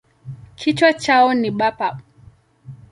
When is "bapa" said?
1.59-1.89